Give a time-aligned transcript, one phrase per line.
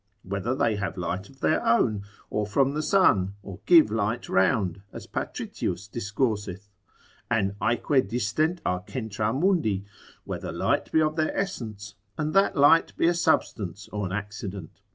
[0.23, 2.01] Whether they have light of their own,
[2.31, 6.71] or from the sun, or give light round, as Patritius discourseth?
[7.29, 9.85] An aeque distent a centra mundi?
[10.23, 14.81] Whether light be of their essence; and that light be a substance or an accident?